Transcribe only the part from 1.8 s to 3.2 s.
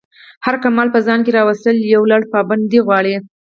یو لَړ پابندی غواړی.